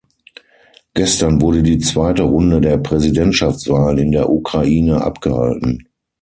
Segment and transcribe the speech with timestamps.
[0.95, 5.83] Gestern wurde die zweite Runde der Präsidentschaftswahlen in der Ukraine abgehalten.